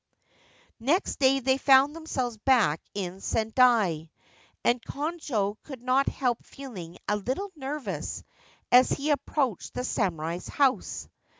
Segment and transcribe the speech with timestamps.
[0.79, 4.09] Next day they found themselves back in Sendai,
[4.63, 8.23] and Konojo could not help feeling a little nervous
[8.71, 11.07] as he approached the samurai's house.